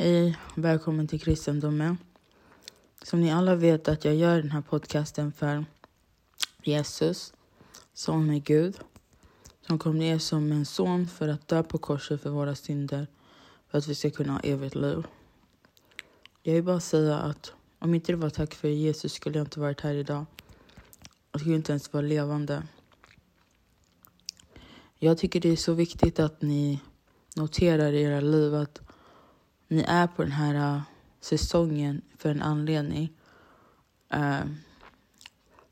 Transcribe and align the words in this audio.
Hej, 0.00 0.38
välkommen 0.54 1.08
till 1.08 1.20
kristendomen. 1.20 1.98
Som 3.02 3.20
ni 3.20 3.32
alla 3.32 3.54
vet 3.54 3.88
att 3.88 4.04
jag 4.04 4.14
gör 4.14 4.42
den 4.42 4.50
här 4.50 4.60
podcasten 4.60 5.32
för 5.32 5.64
Jesus, 6.62 7.32
son 7.94 8.26
med 8.26 8.44
Gud, 8.44 8.78
som 9.66 9.78
kom 9.78 9.98
ner 9.98 10.18
som 10.18 10.52
en 10.52 10.66
son 10.66 11.06
för 11.06 11.28
att 11.28 11.48
dö 11.48 11.62
på 11.62 11.78
korset 11.78 12.22
för 12.22 12.30
våra 12.30 12.54
synder, 12.54 13.06
för 13.68 13.78
att 13.78 13.86
vi 13.86 13.94
ska 13.94 14.10
kunna 14.10 14.32
ha 14.32 14.40
evigt 14.40 14.74
liv. 14.74 15.06
Jag 16.42 16.54
vill 16.54 16.64
bara 16.64 16.80
säga 16.80 17.18
att 17.18 17.52
om 17.78 17.94
inte 17.94 18.12
det 18.12 18.16
var 18.16 18.30
tack 18.30 18.54
för 18.54 18.68
Jesus 18.68 19.12
skulle 19.12 19.38
jag 19.38 19.46
inte 19.46 19.60
varit 19.60 19.80
här 19.80 19.94
idag. 19.94 20.26
Jag 21.32 21.40
skulle 21.40 21.56
inte 21.56 21.72
ens 21.72 21.92
vara 21.92 22.06
levande. 22.06 22.62
Jag 24.98 25.18
tycker 25.18 25.40
det 25.40 25.48
är 25.48 25.56
så 25.56 25.72
viktigt 25.72 26.18
att 26.18 26.42
ni 26.42 26.80
noterar 27.36 27.92
i 27.92 28.02
era 28.02 28.20
liv 28.20 28.54
att 28.54 28.87
ni 29.68 29.84
är 29.88 30.06
på 30.06 30.22
den 30.22 30.32
här 30.32 30.76
uh, 30.76 30.82
säsongen 31.20 32.02
för 32.16 32.30
en 32.30 32.42
anledning. 32.42 33.12
Uh, 34.14 34.40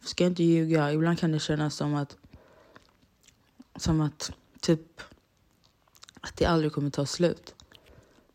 ska 0.00 0.24
jag 0.24 0.30
inte 0.30 0.42
ljuga, 0.42 0.92
ibland 0.92 1.18
kan 1.18 1.32
det 1.32 1.38
kännas 1.38 1.74
som 1.74 1.94
att 1.94 2.16
som 3.76 4.00
att 4.00 4.32
typ 4.60 5.00
att 6.20 6.36
det 6.36 6.44
aldrig 6.44 6.72
kommer 6.72 6.90
ta 6.90 7.06
slut. 7.06 7.54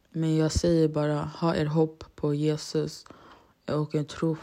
Men 0.10 0.36
jag 0.36 0.52
säger 0.52 0.88
bara, 0.88 1.24
ha 1.24 1.56
er 1.56 1.66
hopp 1.66 2.04
på 2.16 2.34
Jesus 2.34 3.06
och 3.66 3.96
en 3.96 4.06
tro 4.06 4.38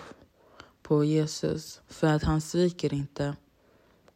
på 0.83 1.05
Jesus. 1.05 1.81
För 1.89 2.07
att 2.07 2.23
han 2.23 2.41
sviker 2.41 2.95
inte. 2.95 3.37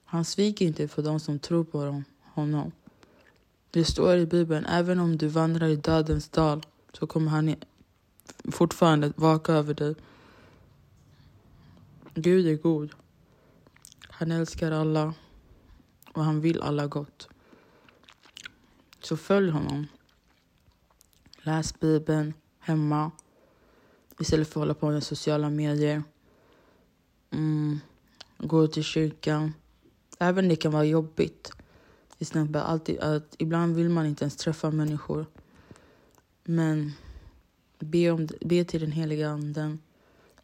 Han 0.04 0.24
sviker 0.24 0.66
inte 0.66 0.88
för 0.88 1.02
de 1.02 1.20
som 1.20 1.38
tror 1.38 1.64
på 1.64 2.02
honom. 2.22 2.72
Det 3.70 3.84
står 3.84 4.16
i 4.16 4.26
Bibeln, 4.26 4.66
även 4.66 5.00
om 5.00 5.16
du 5.16 5.28
vandrar 5.28 5.68
i 5.68 5.76
dödens 5.76 6.28
dal 6.28 6.66
så 6.98 7.06
kommer 7.06 7.30
han 7.30 7.56
fortfarande 8.52 9.12
vaka 9.16 9.52
över 9.52 9.74
dig. 9.74 9.94
Gud 12.14 12.46
är 12.46 12.54
god. 12.54 12.94
Han 14.08 14.32
älskar 14.32 14.72
alla 14.72 15.14
och 16.12 16.24
han 16.24 16.40
vill 16.40 16.62
alla 16.62 16.86
gott. 16.86 17.28
Så 19.00 19.16
följ 19.16 19.50
honom. 19.50 19.86
Läs 21.42 21.80
Bibeln 21.80 22.34
hemma 22.58 23.10
istället 24.20 24.48
för 24.48 24.60
att 24.60 24.62
hålla 24.62 24.74
på 24.74 24.90
med 24.90 25.02
sociala 25.02 25.50
medier. 25.50 26.02
Mm. 27.30 27.80
Gå 28.38 28.66
till 28.66 28.84
kyrkan. 28.84 29.54
Även 30.18 30.48
det 30.48 30.56
kan 30.56 30.72
vara 30.72 30.84
jobbigt. 30.84 31.52
Till 32.08 32.22
exempel 32.22 32.62
alltid, 32.62 32.98
att 32.98 33.34
ibland 33.38 33.76
vill 33.76 33.88
man 33.88 34.06
inte 34.06 34.24
ens 34.24 34.36
träffa 34.36 34.70
människor. 34.70 35.26
Men 36.50 36.92
be, 37.78 38.10
om, 38.10 38.28
be 38.40 38.64
till 38.64 38.80
den 38.80 38.92
heliga 38.92 39.28
anden 39.28 39.78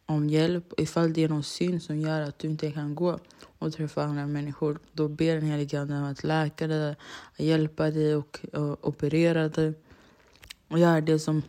om 0.05 0.29
hjälp. 0.29 0.73
Ifall 0.77 1.13
det 1.13 1.23
är 1.23 1.29
någon 1.29 1.43
syn 1.43 1.81
som 1.81 1.99
gör 1.99 2.21
att 2.21 2.39
du 2.39 2.47
inte 2.47 2.71
kan 2.71 2.95
gå 2.95 3.19
och 3.59 3.73
träffa 3.73 4.03
andra 4.03 4.27
människor, 4.27 4.79
då 4.91 5.07
ber 5.07 5.35
den 5.35 5.45
heliga 5.45 5.81
anden 5.81 6.03
att 6.03 6.23
läka 6.23 6.67
dig, 6.67 6.95
att 7.33 7.39
hjälpa 7.39 7.91
dig 7.91 8.15
och, 8.15 8.45
och 8.53 8.87
operera 8.87 9.49
dig. 9.49 9.73
Och 10.67 10.79
göra 10.79 11.01
det 11.01 11.19
som, 11.19 11.41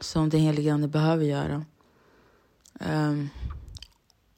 som 0.00 0.28
den 0.28 0.40
heliga 0.40 0.74
ande 0.74 0.88
behöver 0.88 1.24
göra. 1.24 1.64
Um, 2.80 3.28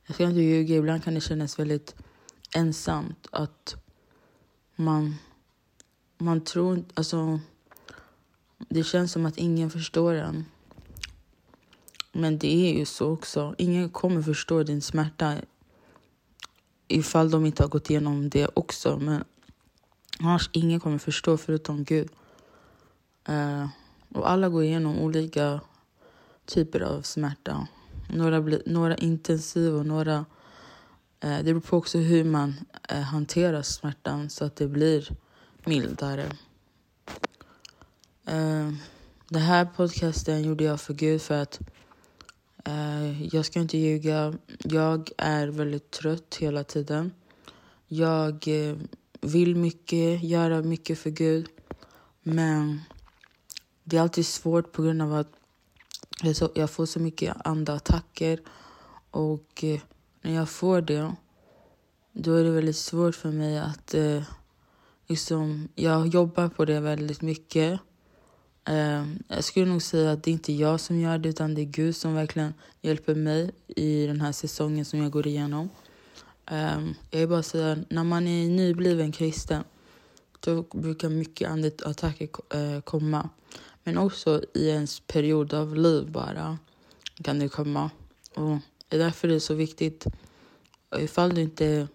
jag 0.07 0.15
ska 0.15 0.25
inte 0.25 0.41
ljuga, 0.41 0.77
ibland 0.77 1.05
kan 1.05 1.15
det 1.15 1.21
kännas 1.21 1.59
väldigt 1.59 1.95
ensamt 2.55 3.27
att 3.31 3.77
man, 4.77 5.15
man 6.19 6.41
tror, 6.41 6.85
alltså 6.95 7.41
det 8.69 8.85
känns 8.85 9.13
som 9.13 9.27
att 9.27 9.37
ingen 9.37 9.71
förstår 9.71 10.15
en. 10.15 10.45
Men 12.13 12.39
det 12.39 12.69
är 12.69 12.79
ju 12.79 12.85
så 12.85 13.11
också. 13.11 13.55
Ingen 13.59 13.91
kommer 13.91 14.23
förstå 14.23 14.63
din 14.63 14.83
smärta 14.83 15.35
ifall 16.89 17.31
de 17.31 17.47
inte 17.47 17.63
har 17.63 17.69
gått 17.69 17.91
igenom 17.91 18.29
det 18.29 18.49
också. 18.55 18.99
Men 18.99 19.25
annars 20.21 20.51
ingen 20.53 20.81
kommer 20.81 20.99
förstå 20.99 21.37
förutom 21.37 21.85
Gud. 21.85 22.09
Uh, 23.29 23.69
och 24.15 24.31
alla 24.31 24.49
går 24.49 24.65
igenom 24.65 24.99
olika 24.99 25.61
typer 26.47 26.81
av 26.81 27.03
smärta. 27.03 27.67
Några, 28.09 28.41
bli, 28.41 28.63
några 28.67 28.97
intensiva 28.97 29.79
och 29.79 29.87
några... 29.87 30.19
Uh, 31.25 31.37
det 31.37 31.45
beror 31.45 31.61
på 31.61 31.77
också 31.77 31.99
hur 31.99 32.25
man 32.25 32.55
uh, 32.93 32.99
hanterar 32.99 33.63
smärtan 33.63 34.31
så 34.31 34.45
att 34.45 34.57
det 34.57 34.69
blir 34.69 35.09
mildare. 35.65 36.27
Eh, 38.27 38.37
uh, 38.37 38.75
den 39.29 39.43
här 39.43 39.65
podcasten 39.65 40.43
gjorde 40.43 40.65
jag 40.65 40.81
för 40.81 40.95
Gud 40.95 41.23
för 41.23 41.43
att 41.43 41.61
uh, 42.69 43.35
jag 43.35 43.45
ska 43.45 43.61
inte 43.61 43.79
ljuga. 43.79 44.35
Jag 44.59 45.11
är 45.19 45.49
väldigt 45.49 45.91
trött 45.91 46.37
hela 46.41 46.65
tiden. 46.65 47.13
Jag 47.87 48.49
uh, 48.49 48.77
vill 49.21 49.57
mycket, 49.57 50.23
göra 50.23 50.63
mycket 50.63 50.99
för 50.99 51.11
Gud. 51.11 51.49
Men 52.23 52.81
det 53.85 53.97
är 53.97 54.01
alltid 54.01 54.27
svårt 54.27 54.73
på 54.73 54.83
grund 54.83 55.03
av 55.03 55.15
att 55.15 55.33
jag 56.55 56.71
får 56.71 56.87
så 56.87 57.01
mycket 57.01 57.37
andattacker. 57.47 58.41
Och 59.11 59.65
när 60.23 60.35
jag 60.35 60.49
får 60.49 60.81
det, 60.81 61.15
då 62.13 62.35
är 62.35 62.45
det 62.45 62.51
väldigt 62.51 62.77
svårt 62.77 63.15
för 63.15 63.31
mig 63.31 63.59
att 63.59 63.95
liksom, 65.07 65.69
jag 65.75 66.07
jobbar 66.07 66.49
på 66.49 66.65
det 66.65 66.81
väldigt 66.81 67.23
mycket. 67.23 67.81
Ehm, 68.67 69.23
jag 69.29 69.45
skulle 69.45 69.67
nog 69.67 69.83
säga 69.83 70.13
att 70.13 70.23
det 70.23 70.31
inte 70.31 70.53
är 70.53 70.57
jag 70.57 70.81
som 70.81 71.01
gör 71.01 71.19
det 71.19 71.29
utan 71.29 71.55
det 71.55 71.61
är 71.61 71.65
Gud 71.65 71.97
som 71.97 72.15
verkligen 72.15 72.55
hjälper 72.81 73.15
mig 73.15 73.51
i 73.67 74.07
den 74.07 74.21
här 74.21 74.33
säsongen 74.33 74.85
som 74.85 75.03
jag 75.03 75.13
går 75.13 75.27
igenom. 75.27 75.69
Ehm, 76.47 76.95
jag 77.11 77.19
vill 77.19 77.29
bara 77.29 77.43
säga, 77.43 77.79
när 77.89 78.05
man 78.05 78.27
är 78.27 78.49
nybliven 78.49 79.13
kristen 79.13 79.65
då 80.41 80.63
brukar 80.63 81.09
mycket 81.09 81.51
andeattacker 81.51 82.29
eh, 82.55 82.81
komma. 82.81 83.29
Men 83.85 83.99
också 83.99 84.43
i 84.55 84.69
ens 84.69 85.01
period 85.01 85.55
av 85.55 85.77
liv 85.77 86.11
bara 86.11 86.59
kan 87.23 87.39
det 87.39 87.49
komma. 87.49 87.91
Och 88.35 88.59
det 88.89 88.97
är 88.97 89.01
därför 89.01 89.29
det 89.29 89.35
är 89.35 89.39
så 89.39 89.55
viktigt, 89.55 90.07
eh, 90.91 91.05
ifall 91.05 91.35
du 91.35 91.43
inte 91.43 91.89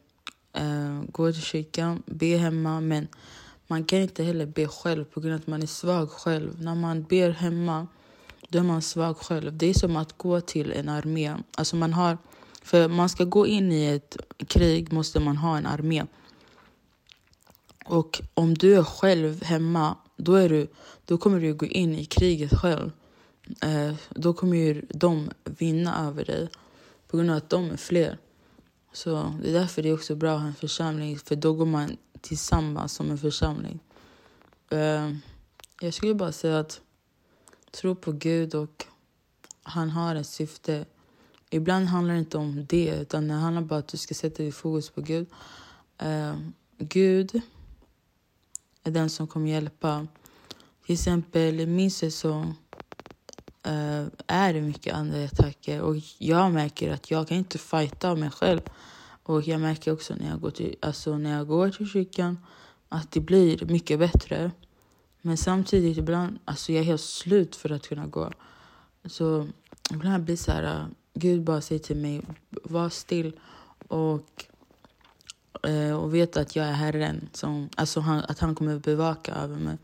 eh, 0.53 1.01
går 1.11 1.31
till 1.31 1.41
kyrkan, 1.41 2.03
be 2.05 2.37
hemma 2.37 2.81
men 2.81 3.07
man 3.71 3.83
kan 3.83 3.99
inte 3.99 4.23
heller 4.23 4.45
be 4.45 4.67
själv 4.67 5.03
på 5.05 5.19
grund 5.19 5.33
av 5.33 5.39
att 5.39 5.47
man 5.47 5.61
är 5.61 5.67
svag 5.67 6.09
själv. 6.09 6.61
När 6.61 6.75
man 6.75 7.03
ber 7.03 7.29
hemma, 7.29 7.87
då 8.49 8.59
är 8.59 8.63
man 8.63 8.81
svag 8.81 9.17
själv. 9.17 9.57
Det 9.57 9.65
är 9.65 9.73
som 9.73 9.95
att 9.95 10.17
gå 10.17 10.41
till 10.41 10.71
en 10.71 10.89
armé. 10.89 11.35
Alltså 11.57 11.75
man 11.75 11.93
har, 11.93 12.17
för 12.63 12.87
man 12.87 13.09
ska 13.09 13.23
gå 13.23 13.47
in 13.47 13.71
i 13.71 13.85
ett 13.85 14.17
krig 14.47 14.93
måste 14.93 15.19
man 15.19 15.37
ha 15.37 15.57
en 15.57 15.65
armé. 15.65 16.05
Och 17.85 18.21
om 18.33 18.53
du 18.53 18.75
är 18.75 18.83
själv 18.83 19.43
hemma, 19.43 19.97
då, 20.17 20.33
är 20.35 20.49
du, 20.49 20.67
då 21.05 21.17
kommer 21.17 21.39
du 21.39 21.53
gå 21.53 21.65
in 21.65 21.95
i 21.95 22.05
kriget 22.05 22.53
själv. 22.53 22.91
Eh, 23.61 23.93
då 24.09 24.33
kommer 24.33 24.57
ju 24.57 24.85
de 24.89 25.29
vinna 25.43 26.07
över 26.07 26.25
dig 26.25 26.49
på 27.07 27.17
grund 27.17 27.31
av 27.31 27.37
att 27.37 27.49
de 27.49 27.71
är 27.71 27.77
fler. 27.77 28.17
Så 28.93 29.33
det 29.41 29.49
är 29.49 29.53
därför 29.53 29.83
det 29.83 29.89
är 29.89 29.93
också 29.93 30.15
bra 30.15 30.33
att 30.33 30.41
ha 30.41 30.47
en 30.47 30.55
församling, 30.55 31.19
för 31.19 31.35
då 31.35 31.53
går 31.53 31.65
man 31.65 31.97
tillsammans 32.21 32.93
som 32.93 33.11
en 33.11 33.17
församling. 33.17 33.79
Eh, 34.69 35.15
jag 35.81 35.93
skulle 35.93 36.13
bara 36.13 36.31
säga 36.31 36.59
att 36.59 36.81
tro 37.71 37.95
på 37.95 38.11
Gud 38.11 38.55
och 38.55 38.85
han 39.63 39.89
har 39.89 40.15
ett 40.15 40.27
syfte. 40.27 40.85
Ibland 41.49 41.85
handlar 41.85 42.13
det 42.13 42.19
inte 42.19 42.37
om 42.37 42.65
det, 42.69 42.97
utan 43.01 43.27
det 43.27 43.33
handlar 43.33 43.61
bara 43.61 43.75
om 43.75 43.79
att 43.79 43.87
du 43.87 43.97
ska 43.97 44.13
sätta 44.13 44.43
ditt 44.43 44.55
fokus 44.55 44.89
på 44.89 45.01
Gud. 45.01 45.27
Eh, 45.97 46.35
Gud 46.77 47.41
är 48.83 48.91
den 48.91 49.09
som 49.09 49.27
kommer 49.27 49.49
hjälpa. 49.49 50.07
Till 50.85 50.93
exempel 50.93 51.59
i 51.59 51.65
min 51.65 51.91
säsong 51.91 52.55
uh, 53.67 54.07
är 54.27 54.53
det 54.53 54.61
mycket 54.61 54.93
andra 54.93 55.23
attacker 55.23 55.81
och 55.81 55.95
jag 56.17 56.51
märker 56.51 56.91
att 56.91 57.11
jag 57.11 57.27
kan 57.27 57.37
inte 57.37 57.57
fighta 57.57 58.15
mig 58.15 58.31
själv. 58.31 58.61
Och 59.23 59.47
jag 59.47 59.61
märker 59.61 59.93
också 59.93 60.15
när 60.15 60.29
jag 60.29 60.41
går 60.41 60.51
till, 60.51 60.75
alltså 60.81 61.17
när 61.17 61.37
jag 61.37 61.47
går 61.47 61.69
till 61.69 61.89
kyrkan 61.89 62.37
att 62.89 63.11
det 63.11 63.19
blir 63.19 63.65
mycket 63.65 63.99
bättre. 63.99 64.51
Men 65.21 65.37
samtidigt 65.37 65.97
ibland, 65.97 66.39
alltså 66.45 66.71
jag 66.71 66.81
är 66.81 66.85
helt 66.85 67.01
slut 67.01 67.55
för 67.55 67.69
att 67.69 67.87
kunna 67.87 68.07
gå. 68.07 68.31
Så 69.05 69.47
ibland 69.91 70.23
blir 70.23 70.35
det 70.35 70.41
så 70.41 70.51
här, 70.51 70.63
eh, 70.63 70.85
Gud 71.13 71.43
bara 71.43 71.61
säger 71.61 71.79
till 71.79 71.95
mig, 71.95 72.21
var 72.49 72.89
still 72.89 73.39
och, 73.87 74.45
eh, 75.63 75.95
och 75.95 76.13
vet 76.15 76.37
att 76.37 76.55
jag 76.55 76.65
är 76.65 76.73
Herren. 76.73 77.29
Som, 77.33 77.69
alltså 77.75 77.99
han, 77.99 78.19
att 78.19 78.39
han 78.39 78.55
kommer 78.55 78.79
bevaka 78.79 79.35
över 79.35 79.57
mig. 79.57 79.77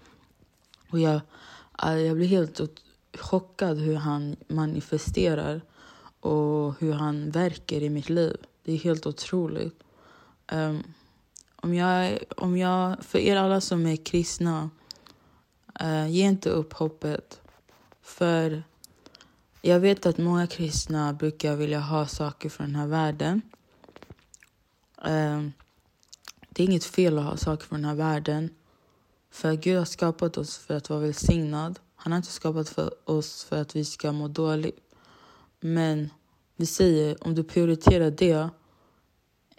Och 0.90 1.00
jag, 1.00 1.22
jag 1.82 2.16
blir 2.16 2.28
helt 2.28 2.60
chockad 3.20 3.78
hur 3.78 3.96
han 3.96 4.36
manifesterar 4.48 5.62
och 6.20 6.80
hur 6.80 6.94
han 6.94 7.32
verkar 7.32 7.84
i 7.84 7.90
mitt 7.90 8.10
liv. 8.10 8.38
Det 8.64 8.74
är 8.74 8.78
helt 8.78 9.06
otroligt. 9.06 9.84
Um, 10.52 10.84
om 11.56 11.74
jag, 11.74 12.20
om 12.38 12.58
jag, 12.58 13.04
för 13.04 13.20
er 13.20 13.36
alla 13.36 13.62
som 13.62 13.86
är 13.86 13.96
kristna, 13.96 14.70
uh, 15.84 16.10
ge 16.10 16.26
inte 16.26 16.50
upp 16.50 16.74
hoppet. 16.74 17.42
För 18.02 18.64
jag 19.62 19.80
vet 19.80 20.06
att 20.06 20.18
många 20.18 20.48
kristna 20.48 21.14
brukar 21.14 21.56
vilja 21.56 21.80
ha 21.80 22.08
saker 22.08 22.50
från 22.50 22.68
den 22.68 22.76
här 22.76 22.88
världen. 22.88 23.42
Uh, 25.08 25.50
det 26.50 26.64
är 26.64 26.68
inget 26.68 26.86
fel 26.86 27.18
att 27.18 27.26
ha 27.26 27.38
saker 27.38 27.66
från 27.66 27.82
den 27.82 27.90
här 27.90 27.96
världen. 27.96 28.50
För 29.32 29.54
Gud 29.54 29.78
har 29.78 29.86
skapat 29.86 30.38
oss 30.38 30.58
för 30.58 30.74
att 30.74 30.90
vara 30.90 31.00
välsignad. 31.00 31.80
Han 32.00 32.12
har 32.12 32.18
inte 32.18 32.32
skapat 32.32 32.70
för 32.70 33.10
oss 33.10 33.44
för 33.44 33.62
att 33.62 33.76
vi 33.76 33.86
ska 33.86 34.12
må 34.12 34.28
dåligt. 34.28 34.80
Men 35.60 36.10
vi 36.56 36.66
säger, 36.66 37.28
om 37.28 37.36
du 37.36 37.44
prioriterar 37.44 38.12
det 38.12 38.50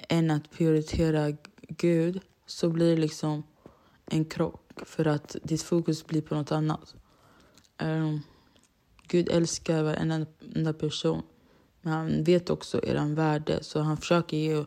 än 0.08 0.31
att 0.31 0.50
prioritera 0.50 1.37
Gud 1.69 2.20
så 2.46 2.70
blir 2.70 2.90
det 2.90 3.00
liksom 3.00 3.43
en 4.06 4.25
krock 4.25 4.73
för 4.87 5.06
att 5.06 5.37
ditt 5.43 5.62
fokus 5.62 6.06
blir 6.06 6.23
på 6.23 6.35
något 6.35 6.52
annat. 6.52 6.94
Um, 7.82 8.20
Gud 9.08 9.29
älskar 9.29 9.82
varenda 9.82 10.73
person. 10.73 11.23
Men 11.81 11.93
han 11.93 12.25
vet 12.25 12.50
också 12.50 12.84
er 12.84 13.14
värde, 13.14 13.62
så 13.62 13.81
han 13.81 13.96
försöker 13.96 14.37
ge 14.37 14.64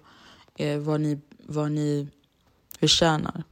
er 0.55 0.77
vad 0.77 1.01
ni, 1.01 1.19
vad 1.37 1.71
ni 1.71 2.07
förtjänar. 2.79 3.43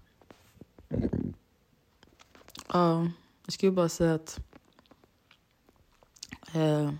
Ja, 2.67 3.07
jag 3.49 3.53
skulle 3.53 3.71
bara 3.71 3.89
säga 3.89 4.13
att 4.13 4.39
eh, 6.53 6.91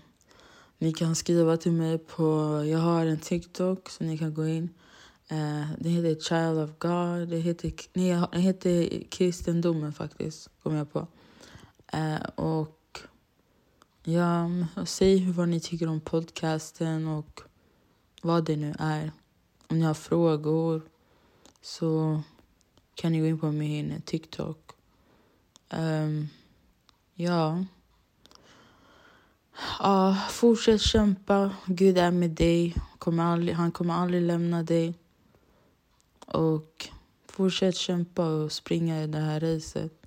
ni 0.78 0.92
kan 0.92 1.14
skriva 1.14 1.56
till 1.56 1.72
mig 1.72 1.98
på... 1.98 2.24
Jag 2.66 2.78
har 2.78 3.06
en 3.06 3.18
TikTok 3.18 3.88
så 3.88 4.04
ni 4.04 4.18
kan 4.18 4.34
gå 4.34 4.46
in. 4.46 4.74
Eh, 5.28 5.66
det 5.78 5.88
heter 5.88 6.20
Child 6.20 6.58
of 6.58 6.70
God. 6.78 7.28
Det 7.28 7.38
heter, 7.38 7.72
nej, 7.92 8.26
det 8.32 8.38
heter 8.38 9.02
kristendomen 9.10 9.92
faktiskt, 9.92 10.50
kom 10.62 10.74
jag 10.74 10.92
på. 10.92 11.06
Eh, 11.92 12.22
och 12.34 13.00
ja, 14.02 14.50
säg 14.84 15.32
vad 15.32 15.48
ni 15.48 15.60
tycker 15.60 15.88
om 15.88 16.00
podcasten 16.00 17.08
och 17.08 17.40
vad 18.22 18.44
det 18.44 18.56
nu 18.56 18.74
är. 18.78 19.12
Om 19.68 19.78
ni 19.78 19.84
har 19.84 19.94
frågor 19.94 20.82
så 21.62 22.22
kan 22.94 23.12
ni 23.12 23.20
gå 23.20 23.26
in 23.26 23.38
på 23.38 23.52
min 23.52 24.02
TikTok. 24.02 24.70
Um, 25.72 26.28
ja. 27.20 27.64
ja. 29.78 30.16
Fortsätt 30.30 30.80
kämpa. 30.80 31.50
Gud 31.66 31.98
är 31.98 32.10
med 32.10 32.30
dig. 32.30 32.74
Kommer 32.98 33.24
aldrig, 33.24 33.54
han 33.54 33.72
kommer 33.72 33.94
aldrig 33.94 34.22
lämna 34.22 34.62
dig. 34.62 34.94
Och 36.26 36.88
fortsätt 37.26 37.76
kämpa 37.76 38.26
och 38.26 38.52
springa 38.52 39.02
i 39.02 39.06
det 39.06 39.18
här 39.18 39.40
racet. 39.40 39.99